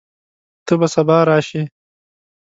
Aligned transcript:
ته 0.65 0.73
به 0.79 0.87
سبا 0.93 1.17
راشې؟ 1.29 1.61